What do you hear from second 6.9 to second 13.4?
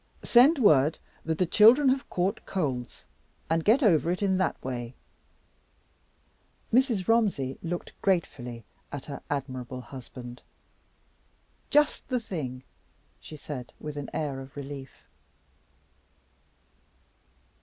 Romsey looked gratefully at her admirable husband. "Just the thing!" she